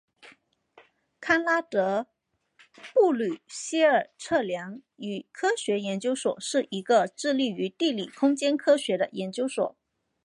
[1.19, 2.07] 康拉德
[2.91, 9.77] 布吕歇尔测量与科学研究所是一个致力于地理空间科学的研究所。